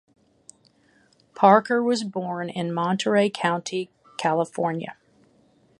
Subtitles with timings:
[1.35, 4.97] Parker was born in Monterey County, California.